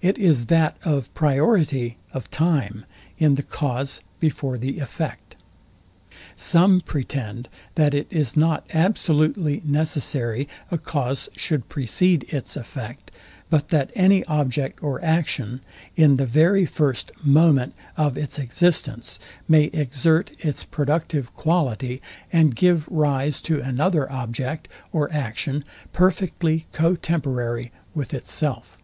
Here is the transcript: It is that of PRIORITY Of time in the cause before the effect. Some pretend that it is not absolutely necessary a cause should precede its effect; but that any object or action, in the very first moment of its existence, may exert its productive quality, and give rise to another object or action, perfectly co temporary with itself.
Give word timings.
It 0.00 0.16
is 0.16 0.46
that 0.46 0.78
of 0.82 1.12
PRIORITY 1.12 1.98
Of 2.14 2.30
time 2.30 2.86
in 3.18 3.34
the 3.34 3.42
cause 3.42 4.00
before 4.18 4.56
the 4.56 4.78
effect. 4.78 5.36
Some 6.34 6.80
pretend 6.80 7.50
that 7.74 7.92
it 7.92 8.06
is 8.08 8.34
not 8.34 8.66
absolutely 8.72 9.60
necessary 9.66 10.48
a 10.70 10.78
cause 10.78 11.28
should 11.36 11.68
precede 11.68 12.22
its 12.32 12.56
effect; 12.56 13.10
but 13.50 13.68
that 13.68 13.90
any 13.94 14.24
object 14.24 14.82
or 14.82 15.04
action, 15.04 15.60
in 15.96 16.16
the 16.16 16.24
very 16.24 16.64
first 16.64 17.12
moment 17.22 17.74
of 17.94 18.16
its 18.16 18.38
existence, 18.38 19.18
may 19.48 19.64
exert 19.64 20.30
its 20.40 20.64
productive 20.64 21.34
quality, 21.34 22.00
and 22.32 22.56
give 22.56 22.88
rise 22.88 23.42
to 23.42 23.60
another 23.60 24.10
object 24.10 24.66
or 24.92 25.12
action, 25.12 25.62
perfectly 25.92 26.64
co 26.72 26.96
temporary 26.96 27.70
with 27.94 28.14
itself. 28.14 28.78